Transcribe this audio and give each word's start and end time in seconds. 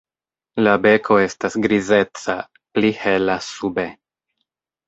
La 0.63 0.71
beko 0.85 1.17
estas 1.25 1.57
grizeca, 1.67 2.39
pli 2.79 2.91
hela 3.05 3.37
sube. 3.53 3.87